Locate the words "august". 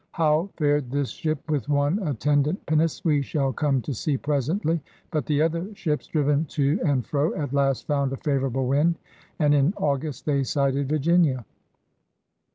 9.77-10.25